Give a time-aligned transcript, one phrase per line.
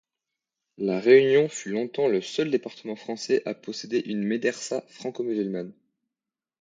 [0.79, 5.73] La Réunion fut longtemps le seul département français à posséder une médersa franco-musulmane.